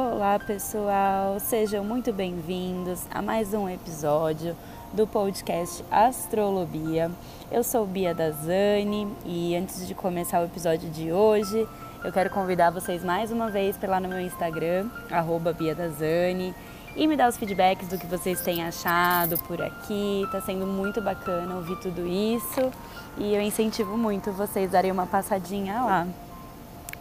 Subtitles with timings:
[0.00, 1.40] Olá, pessoal!
[1.40, 4.56] Sejam muito bem-vindos a mais um episódio
[4.92, 7.10] do podcast Astrolobia.
[7.50, 11.66] Eu sou Bia Dazani e antes de começar o episódio de hoje,
[12.04, 16.54] eu quero convidar vocês mais uma vez para lá no meu Instagram, arroba Bia Dazani,
[16.94, 20.24] e me dar os feedbacks do que vocês têm achado por aqui.
[20.30, 22.70] Tá sendo muito bacana ouvir tudo isso
[23.16, 26.06] e eu incentivo muito vocês darem uma passadinha lá.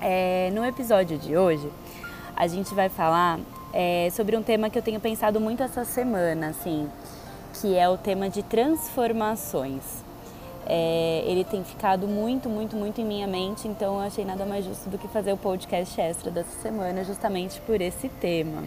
[0.02, 1.72] É, no episódio de hoje,
[2.38, 3.40] a gente vai falar
[3.74, 6.88] é, sobre um tema que eu tenho pensado muito essa semana, assim,
[7.56, 10.06] que é o tema de transformações.
[10.68, 14.64] É, ele tem ficado muito, muito, muito em minha mente, então eu achei nada mais
[14.64, 18.64] justo do que fazer o podcast extra dessa semana, justamente por esse tema.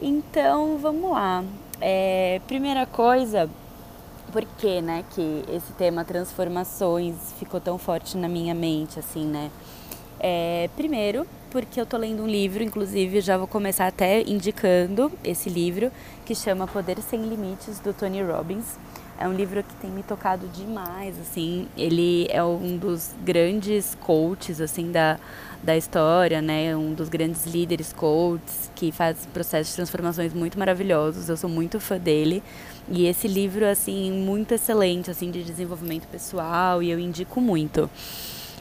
[0.00, 1.44] Então, vamos lá.
[1.78, 3.50] É, primeira coisa,
[4.32, 9.50] por que, né, que esse tema transformações ficou tão forte na minha mente, assim, né?
[10.18, 15.50] É, primeiro, porque eu tô lendo um livro, inclusive já vou começar até indicando esse
[15.50, 15.92] livro,
[16.24, 18.78] que chama Poder Sem Limites, do Tony Robbins.
[19.20, 24.62] É um livro que tem me tocado demais, assim, ele é um dos grandes coaches,
[24.62, 25.18] assim, da,
[25.62, 31.28] da história, né, um dos grandes líderes coaches, que faz processos de transformações muito maravilhosos,
[31.28, 32.42] eu sou muito fã dele,
[32.88, 37.90] e esse livro, assim, muito excelente, assim, de desenvolvimento pessoal, e eu indico muito.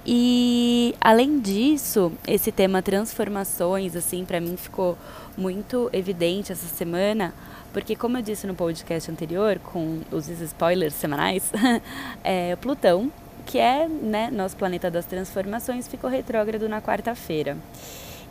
[0.06, 4.98] E além disso, esse tema transformações, assim, para mim ficou
[5.38, 7.34] muito evidente essa semana,
[7.72, 11.52] porque como eu disse no podcast anterior, com os spoilers semanais,
[12.24, 13.12] é, Plutão,
[13.46, 17.58] que é né, nosso planeta das transformações, ficou retrógrado na quarta-feira.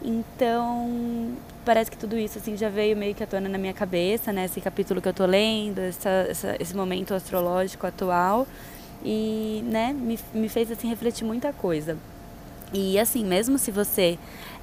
[0.03, 4.33] Então, parece que tudo isso assim já veio meio que à tona na minha cabeça,
[4.33, 4.47] né?
[4.47, 8.47] Esse capítulo que eu tô lendo, essa, essa, esse momento astrológico atual
[9.05, 11.97] e né, me, me fez assim refletir muita coisa.
[12.73, 14.19] E assim, mesmo se você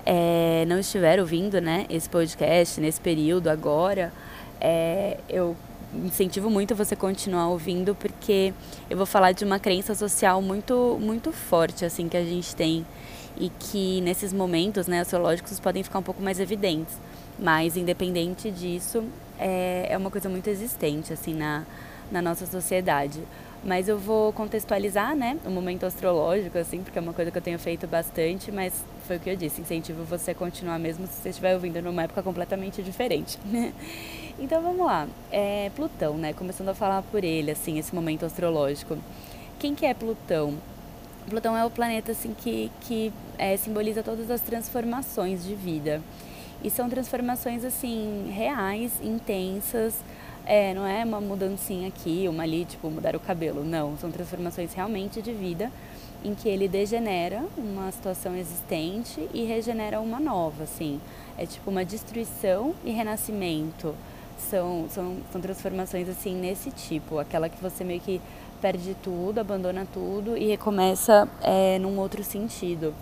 [0.06, 4.14] é, não estiver ouvindo né, esse podcast nesse período agora,
[4.62, 5.56] é, eu
[5.94, 8.54] incentivo muito você continuar ouvindo porque
[8.90, 12.86] eu vou falar de uma crença social muito muito forte assim que a gente tem.
[13.40, 16.96] E que nesses momentos né astrológicos podem ficar um pouco mais evidentes.
[17.38, 19.04] Mas independente disso
[19.38, 21.64] é, é uma coisa muito existente assim na,
[22.12, 23.22] na nossa sociedade
[23.64, 27.42] mas eu vou contextualizar, né, o momento astrológico, assim, porque é uma coisa que eu
[27.42, 28.74] tenho feito bastante, mas
[29.06, 32.04] foi o que eu disse, incentivo você a continuar mesmo se você estiver ouvindo numa
[32.04, 33.38] época completamente diferente.
[34.40, 38.98] então vamos lá, é Plutão, né, começando a falar por ele, assim, esse momento astrológico.
[39.60, 40.56] Quem que é Plutão?
[41.30, 46.02] Plutão é o planeta, assim, que, que é, simboliza todas as transformações de vida.
[46.64, 49.96] E são transformações, assim, reais, intensas,
[50.48, 53.66] é, não é uma mudancinha aqui, uma ali, tipo, mudar o cabelo.
[53.66, 55.70] Não, são transformações realmente de vida
[56.24, 61.02] em que ele degenera uma situação existente e regenera uma nova, assim.
[61.38, 63.94] É tipo uma destruição e renascimento.
[64.38, 67.20] São, são, são transformações, assim, nesse tipo.
[67.20, 68.22] Aquela que você meio que
[68.62, 72.94] perde tudo, abandona tudo e recomeça é, num outro sentido.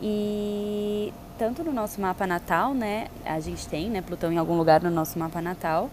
[0.00, 4.82] E tanto no nosso mapa natal, né, a gente tem, né, Plutão em algum lugar
[4.82, 5.90] no nosso mapa natal,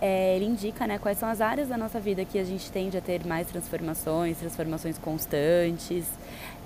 [0.00, 2.96] é, ele indica né, quais são as áreas da nossa vida que a gente tende
[2.96, 6.06] a ter mais transformações, transformações constantes,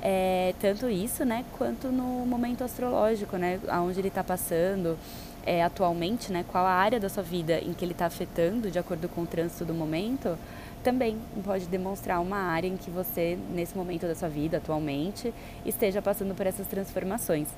[0.02, 4.98] é, tanto isso, né, quanto no momento astrológico, né, aonde ele está passando
[5.44, 8.78] é, atualmente, né, qual a área da sua vida em que ele está afetando de
[8.78, 10.36] acordo com o trânsito do momento,
[10.82, 15.32] também pode demonstrar uma área em que você, nesse momento da sua vida, atualmente,
[15.64, 17.48] esteja passando por essas transformações.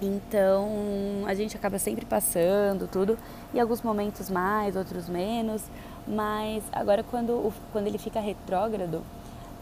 [0.00, 0.68] Então
[1.26, 3.18] a gente acaba sempre passando tudo,
[3.54, 5.62] e alguns momentos mais, outros menos,
[6.06, 9.02] mas agora quando, quando ele fica retrógrado,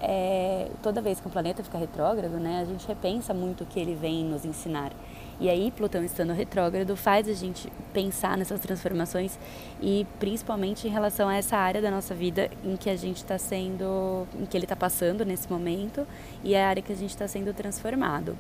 [0.01, 3.79] é, toda vez que o planeta fica retrógrado, né, a gente repensa muito o que
[3.79, 4.93] ele vem nos ensinar.
[5.41, 9.37] E aí, Plutão estando retrógrado faz a gente pensar nessas transformações
[9.83, 13.37] e principalmente em relação a essa área da nossa vida em que a gente está
[13.37, 16.07] sendo, em que ele está passando nesse momento
[16.45, 18.39] e é a área que a gente está sendo transformado.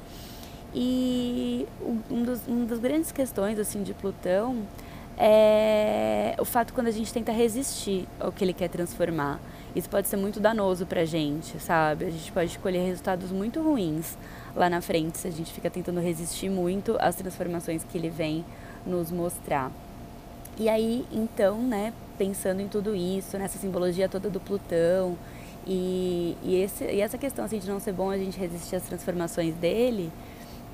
[0.75, 1.67] E
[2.11, 4.67] um dos, uma das grandes questões assim de Plutão
[5.17, 9.38] é o fato quando a gente tenta resistir ao que ele quer transformar.
[9.75, 12.05] Isso pode ser muito danoso pra gente, sabe?
[12.05, 14.17] A gente pode colher resultados muito ruins
[14.55, 18.44] lá na frente se a gente fica tentando resistir muito às transformações que ele vem
[18.87, 19.71] nos mostrar.
[20.56, 25.17] E aí, então, né, pensando em tudo isso, nessa simbologia toda do Plutão
[25.67, 28.85] e, e, esse, e essa questão assim, de não ser bom a gente resistir às
[28.85, 30.12] transformações dele,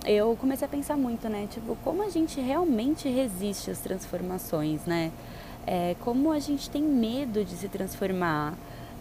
[0.07, 1.47] eu comecei a pensar muito, né?
[1.51, 5.13] Tipo, como a gente realmente resiste às transformações, né?
[5.67, 8.55] É, como a gente tem medo de se transformar.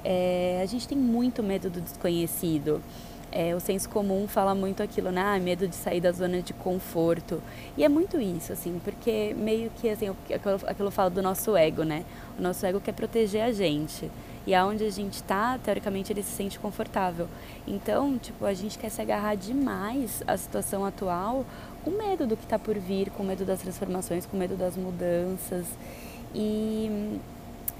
[0.03, 2.81] É, a gente tem muito medo do desconhecido.
[3.31, 5.21] É, o senso comum fala muito aquilo, né?
[5.21, 7.41] Ah, medo de sair da zona de conforto.
[7.77, 11.83] E é muito isso, assim, porque meio que assim, aquilo, aquilo fala do nosso ego,
[11.83, 12.03] né?
[12.37, 14.09] O nosso ego quer proteger a gente.
[14.49, 17.27] E aonde a gente está, teoricamente, ele se sente confortável.
[17.67, 21.45] Então, tipo, a gente quer se agarrar demais à situação atual
[21.85, 25.67] com medo do que está por vir, com medo das transformações, com medo das mudanças.
[26.33, 27.19] E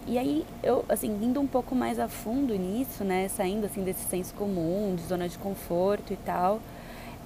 [0.08, 4.08] e aí, eu, assim, indo um pouco mais a fundo nisso, né, saindo, assim, desse
[4.08, 6.60] senso comum, de zona de conforto e tal,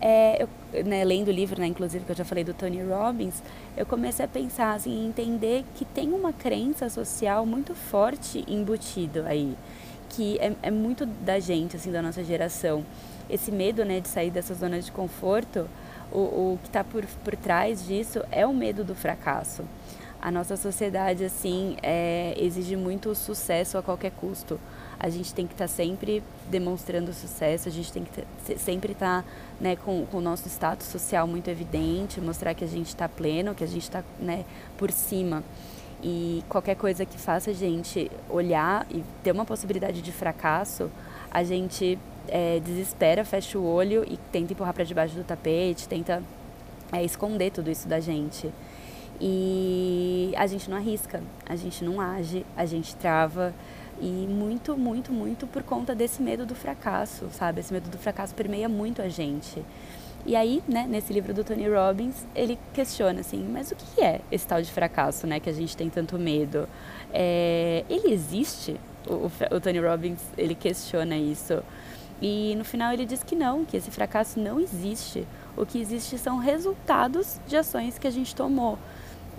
[0.05, 3.41] é, eu, né, lendo o livro, né, inclusive, que eu já falei do Tony Robbins,
[3.77, 9.55] eu comecei a pensar, assim, entender que tem uma crença social muito forte embutido aí,
[10.09, 12.83] que é, é muito da gente, assim, da nossa geração.
[13.29, 15.69] Esse medo, né, de sair dessa zona de conforto,
[16.11, 19.63] o, o que está por, por trás disso é o medo do fracasso
[20.21, 24.57] a nossa sociedade assim é, exige muito sucesso a qualquer custo.
[25.03, 29.21] A gente tem que estar tá sempre demonstrando sucesso, a gente tem que sempre estar
[29.21, 29.29] tá,
[29.59, 33.53] né, com, com, o nosso status social muito evidente, mostrar que a gente está pleno,
[33.53, 34.45] que a gente está né,
[34.77, 35.43] por cima.
[36.01, 40.89] E qualquer coisa que faça a gente olhar e ter uma possibilidade de fracasso,
[41.29, 46.23] a gente é, desespera, fecha o olho e tenta empurrar para debaixo do tapete, tenta
[46.93, 48.49] é, esconder tudo isso da gente.
[49.19, 53.53] E a gente não arrisca, a gente não age, a gente trava.
[54.01, 57.59] E muito, muito, muito por conta desse medo do fracasso, sabe?
[57.61, 59.63] Esse medo do fracasso permeia muito a gente.
[60.25, 64.21] E aí, né, nesse livro do Tony Robbins, ele questiona assim, mas o que é
[64.31, 66.67] esse tal de fracasso, né, que a gente tem tanto medo?
[67.11, 68.79] É, ele existe?
[69.05, 71.61] O, o, Tony Robbins, ele questiona isso.
[72.21, 75.27] E no final ele diz que não, que esse fracasso não existe.
[75.57, 78.79] O que existe são resultados de ações que a gente tomou.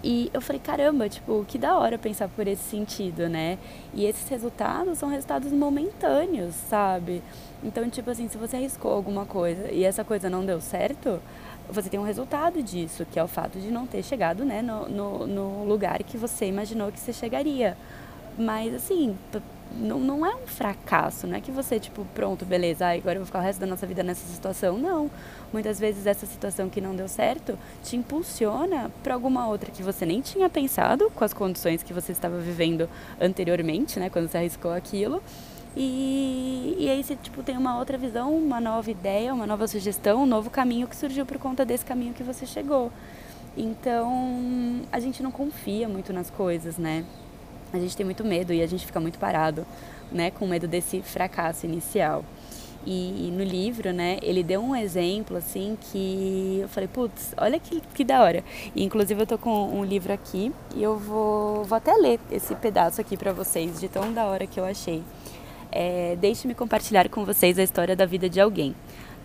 [0.03, 3.59] E eu falei, caramba, tipo, que da hora pensar por esse sentido, né?
[3.95, 7.23] E esses resultados são resultados momentâneos, sabe?
[7.63, 11.21] Então, tipo assim, se você arriscou alguma coisa e essa coisa não deu certo,
[11.71, 14.89] você tem um resultado disso, que é o fato de não ter chegado, né, no,
[14.89, 17.77] no, no lugar que você imaginou que você chegaria.
[18.39, 19.17] Mas, assim,
[19.77, 23.27] não, não é um fracasso, não é que você, tipo, pronto, beleza, agora eu vou
[23.27, 24.79] ficar o resto da nossa vida nessa situação.
[24.79, 25.11] Não.
[25.53, 30.05] Muitas vezes essa situação que não deu certo te impulsiona para alguma outra que você
[30.05, 32.89] nem tinha pensado com as condições que você estava vivendo
[33.21, 35.23] anteriormente, né, quando você arriscou aquilo.
[35.77, 40.23] E, e aí você tipo, tem uma outra visão, uma nova ideia, uma nova sugestão,
[40.23, 42.93] um novo caminho que surgiu por conta desse caminho que você chegou.
[43.57, 47.05] Então, a gente não confia muito nas coisas, né?
[47.77, 49.67] A gente tem muito medo e a gente fica muito parado,
[50.11, 52.25] né, com medo desse fracasso inicial.
[52.87, 57.59] E, e no livro, né, ele deu um exemplo assim que eu falei, putz, olha
[57.59, 58.45] que, que da hora.
[58.75, 62.55] E, inclusive eu tô com um livro aqui e eu vou, vou até ler esse
[62.55, 65.03] pedaço aqui para vocês, de tão da hora que eu achei.
[65.73, 68.75] É, Deixe-me compartilhar com vocês a história da vida de alguém.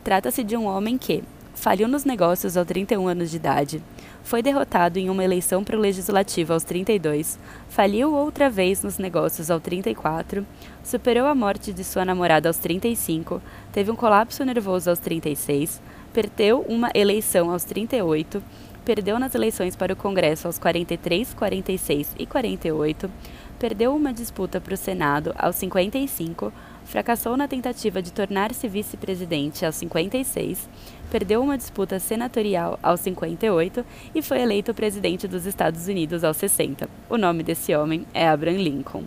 [0.03, 1.23] Trata-se de um homem que
[1.59, 3.83] faliu nos negócios aos 31 anos de idade,
[4.23, 9.51] foi derrotado em uma eleição para o legislativo aos 32, faliu outra vez nos negócios
[9.51, 10.47] aos 34,
[10.81, 13.41] superou a morte de sua namorada aos 35,
[13.73, 15.81] teve um colapso nervoso aos 36,
[16.13, 18.41] perdeu uma eleição aos 38,
[18.85, 23.11] perdeu nas eleições para o Congresso aos 43, 46 e 48,
[23.59, 26.53] perdeu uma disputa para o Senado aos 55,
[26.85, 30.69] fracassou na tentativa de tornar-se vice-presidente aos 56,
[31.09, 36.89] perdeu uma disputa senatorial aos 58 e foi eleito presidente dos Estados Unidos aos 60.
[37.09, 39.03] O nome desse homem é Abraham Lincoln.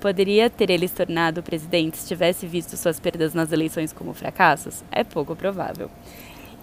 [0.00, 4.82] Poderia ter ele se tornado presidente se tivesse visto suas perdas nas eleições como fracassos?
[4.90, 5.90] É pouco provável.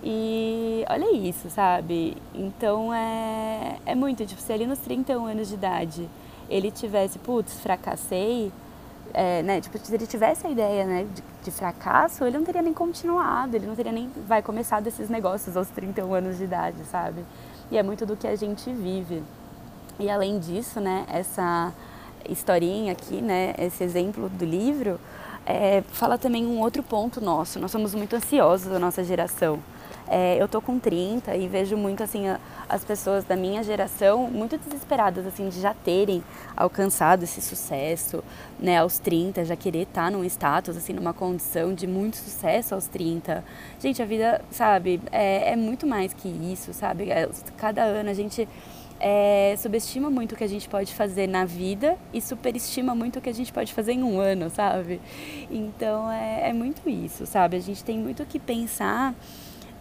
[0.03, 2.15] E olha isso, sabe?
[2.34, 6.10] Então é, é muito, tipo, se ali nos 31 anos de idade
[6.50, 8.51] ele tivesse, putz, fracassei,
[9.14, 12.62] é, né, tipo, se ele tivesse a ideia né, de, de, fracasso, ele não teria
[12.62, 16.78] nem continuado, ele não teria nem vai começar desses negócios aos 31 anos de idade,
[16.86, 17.24] sabe?
[17.72, 19.24] E é muito do que a gente vive.
[20.00, 21.74] E além disso, né, essa
[22.28, 25.00] historinha aqui, né, esse exemplo do livro,
[25.46, 27.60] é, fala também um outro ponto nosso.
[27.60, 29.60] Nós somos muito ansiosos, a nossa geração.
[30.10, 34.30] É, eu tô com 30 e vejo muito assim a, as pessoas da minha geração
[34.30, 36.24] muito desesperadas assim de já terem
[36.56, 38.24] alcançado esse sucesso,
[38.60, 42.74] né, aos 30, já querer estar tá num status assim, numa condição de muito sucesso
[42.74, 43.44] aos 30.
[43.80, 47.12] Gente, a vida, sabe, é, é muito mais que isso, sabe?
[47.12, 48.48] É, cada ano a gente
[49.00, 53.22] é, subestima muito o que a gente pode fazer na vida e superestima muito o
[53.22, 55.00] que a gente pode fazer em um ano, sabe?
[55.52, 57.58] Então é, é muito isso, sabe?
[57.58, 59.14] A gente tem muito que pensar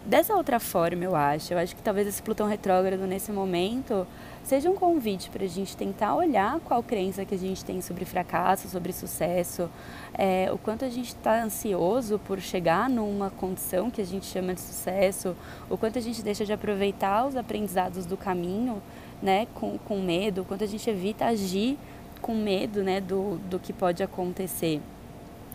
[0.05, 1.53] dessa outra forma, eu acho.
[1.53, 4.07] Eu acho que talvez esse Plutão retrógrado nesse momento
[4.43, 8.05] seja um convite para a gente tentar olhar qual crença que a gente tem sobre
[8.05, 9.69] fracasso, sobre sucesso,
[10.13, 14.53] é, o quanto a gente está ansioso por chegar numa condição que a gente chama
[14.53, 15.35] de sucesso,
[15.69, 18.81] o quanto a gente deixa de aproveitar os aprendizados do caminho,
[19.21, 21.77] né, com, com medo, o quanto a gente evita agir
[22.21, 24.79] com medo, né, do, do que pode acontecer.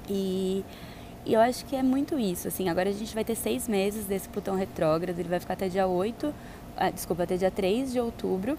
[0.06, 0.62] E
[1.24, 4.04] e eu acho que é muito isso, assim, agora a gente vai ter seis meses
[4.06, 6.34] desse Plutão retrógrado, ele vai ficar até dia 8,
[6.76, 8.58] ah, desculpa, até dia 3 de outubro.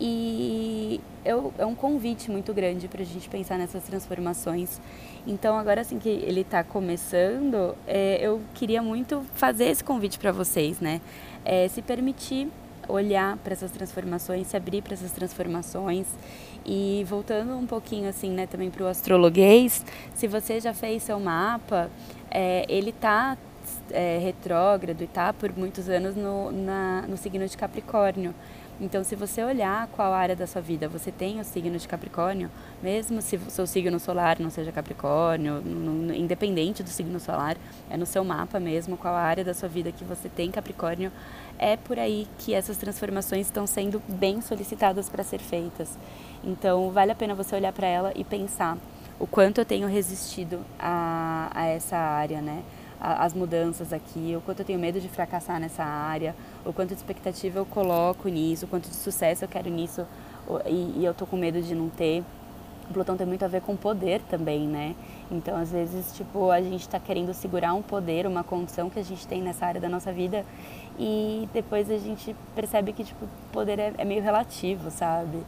[0.00, 4.80] E eu, é um convite muito grande para a gente pensar nessas transformações.
[5.26, 10.30] Então, agora assim que ele está começando, é, eu queria muito fazer esse convite para
[10.30, 11.00] vocês, né?
[11.44, 12.48] É, se permitir
[12.86, 16.06] olhar para essas transformações, se abrir para essas transformações.
[16.64, 21.18] E voltando um pouquinho assim, né, também para o astrologuês, se você já fez seu
[21.18, 21.90] mapa,
[22.30, 23.38] é, ele está
[23.90, 28.34] é, retrógrado e tá por muitos anos no, na, no signo de Capricórnio.
[28.80, 32.48] Então, se você olhar qual área da sua vida você tem o signo de Capricórnio,
[32.80, 35.60] mesmo se o seu signo solar não seja Capricórnio,
[36.14, 37.56] independente do signo solar,
[37.90, 41.10] é no seu mapa mesmo, qual área da sua vida que você tem Capricórnio,
[41.58, 45.98] é por aí que essas transformações estão sendo bem solicitadas para ser feitas.
[46.44, 48.78] Então, vale a pena você olhar para ela e pensar
[49.18, 52.62] o quanto eu tenho resistido a, a essa área, né?
[53.00, 56.96] As mudanças aqui, o quanto eu tenho medo de fracassar nessa área, o quanto de
[56.96, 60.06] expectativa eu coloco nisso, o quanto de sucesso eu quero nisso
[60.66, 62.24] e, e eu tô com medo de não ter.
[62.90, 64.94] O Plutão tem muito a ver com poder também, né?
[65.30, 69.04] Então, às vezes, tipo, a gente está querendo segurar um poder, uma condição que a
[69.04, 70.44] gente tem nessa área da nossa vida
[70.98, 75.42] e depois a gente percebe que, tipo, poder é, é meio relativo, sabe?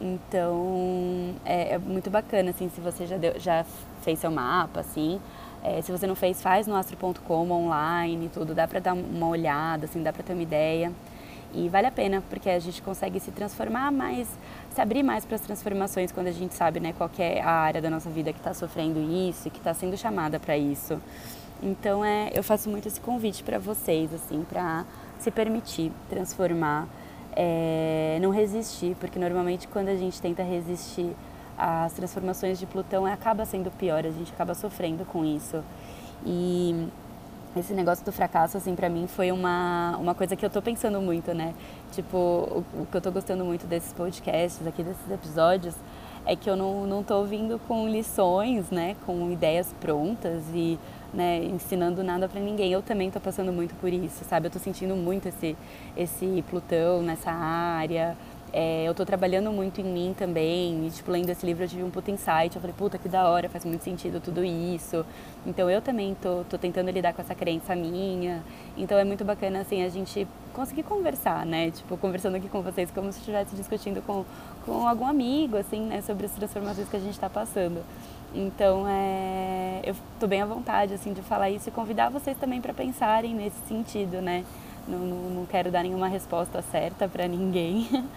[0.00, 3.66] Então, é, é, muito bacana, assim, se você já, deu, já
[4.00, 5.20] fez seu mapa, assim,
[5.62, 9.86] é, se você não fez, faz no astro.com online tudo, dá para dar uma olhada,
[9.86, 10.92] assim, dá para ter uma ideia.
[11.54, 14.28] E vale a pena, porque a gente consegue se transformar mais,
[14.74, 17.80] se abrir mais para as transformações quando a gente sabe né, qual é a área
[17.80, 21.00] da nossa vida que está sofrendo isso, que está sendo chamada para isso.
[21.62, 24.84] Então é, eu faço muito esse convite para vocês, assim, para
[25.18, 26.86] se permitir transformar,
[27.34, 31.16] é, não resistir, porque normalmente quando a gente tenta resistir
[31.58, 35.62] as transformações de Plutão acaba sendo pior, a gente acaba sofrendo com isso.
[36.24, 36.88] E
[37.56, 41.00] esse negócio do fracasso, assim, para mim foi uma, uma coisa que eu tô pensando
[41.00, 41.54] muito, né?
[41.92, 45.74] Tipo, o, o, que eu tô gostando muito desses podcasts, aqui desses episódios,
[46.24, 48.94] é que eu não, não tô vindo com lições, né?
[49.04, 50.78] Com ideias prontas e
[51.12, 52.70] né, ensinando nada para ninguém.
[52.70, 54.46] Eu também tô passando muito por isso, sabe?
[54.46, 55.56] Eu tô sentindo muito esse,
[55.96, 58.16] esse Plutão nessa área,
[58.52, 61.82] é, eu estou trabalhando muito em mim também, e, tipo, lendo esse livro eu tive
[61.82, 65.04] um puta insight, eu falei, puta, que da hora, faz muito sentido tudo isso.
[65.46, 68.42] Então eu também tô, tô tentando lidar com essa crença minha.
[68.76, 71.70] Então é muito bacana, assim, a gente conseguir conversar, né?
[71.70, 74.24] Tipo, conversando aqui com vocês como se estivesse discutindo com,
[74.64, 76.00] com algum amigo, assim, né?
[76.02, 77.82] Sobre as transformações que a gente está passando.
[78.34, 82.60] Então, é, eu estou bem à vontade, assim, de falar isso e convidar vocês também
[82.60, 84.44] para pensarem nesse sentido, né?
[84.88, 87.88] Não, não, não quero dar nenhuma resposta certa para ninguém.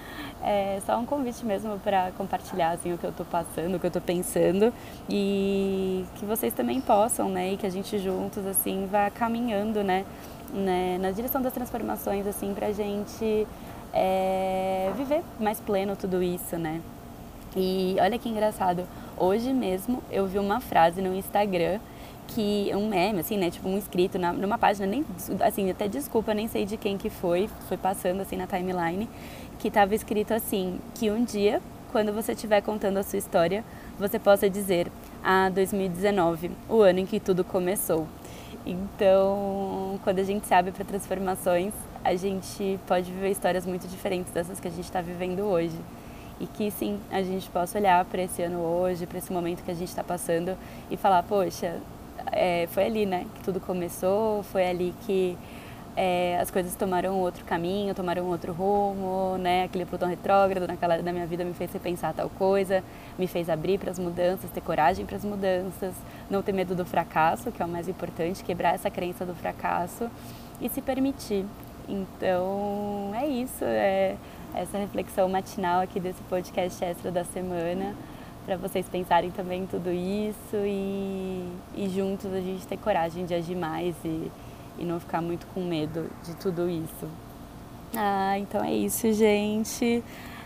[0.44, 3.86] É só um convite mesmo para compartilhar assim, o que eu estou passando, o que
[3.86, 4.74] eu estou pensando
[5.08, 7.54] e que vocês também possam, né?
[7.54, 10.04] E que a gente juntos assim vá caminhando, né?
[10.52, 13.48] né na direção das transformações assim para a gente
[13.94, 16.82] é, viver mais pleno tudo isso, né?
[17.56, 18.88] E olha que engraçado,
[19.18, 21.80] hoje mesmo eu vi uma frase no Instagram
[22.34, 25.06] que um meme, assim, né, tipo um escrito na, numa página, nem,
[25.42, 29.10] assim, até desculpa, nem sei de quem que foi, foi passando assim na timeline,
[29.60, 31.62] que estava escrito assim, que um dia,
[31.92, 33.64] quando você estiver contando a sua história,
[34.00, 34.92] você possa dizer,
[35.24, 38.08] ah, 2019, o ano em que tudo começou.
[38.66, 41.74] Então, quando a gente se abre para transformações,
[42.04, 45.78] a gente pode viver histórias muito diferentes dessas que a gente está vivendo hoje.
[46.40, 49.70] E que sim, a gente possa olhar para esse ano hoje, para esse momento que
[49.70, 50.58] a gente está passando
[50.90, 51.78] e falar, poxa,
[52.32, 55.38] é, foi ali, né, que tudo começou, foi ali que
[55.96, 59.64] é, as coisas tomaram outro caminho, tomaram outro rumo, né?
[59.66, 62.84] Aquele Plutão retrógrado naquela da minha vida me fez repensar tal coisa,
[63.20, 65.94] me fez abrir para as mudanças, ter coragem para as mudanças,
[66.30, 70.10] não ter medo do fracasso, que é o mais importante, quebrar essa crença do fracasso
[70.62, 71.46] e se permitir.
[71.90, 74.16] Então, é isso, é
[74.56, 77.96] essa reflexão matinal aqui desse podcast extra da semana
[78.46, 81.46] para vocês pensarem também em tudo isso e,
[81.76, 84.32] e juntos a gente ter coragem de agir mais e,
[84.80, 87.08] e não ficar muito com medo de tudo isso.
[87.96, 90.04] Ah, então é isso, gente.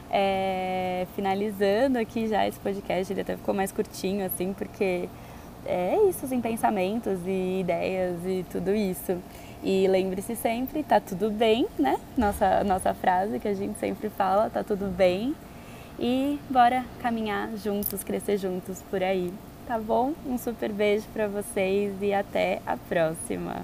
[0.10, 5.10] É, finalizando aqui já esse podcast, ele até ficou mais curtinho, assim, porque
[5.66, 9.18] é isso, assim, pensamentos e ideias e tudo isso.
[9.64, 12.00] E lembre-se sempre, tá tudo bem, né?
[12.16, 15.36] Nossa, nossa frase que a gente sempre fala, tá tudo bem.
[16.00, 19.34] E bora caminhar juntos, crescer juntos por aí,
[19.66, 20.14] tá bom?
[20.26, 23.64] Um super beijo para vocês e até a próxima.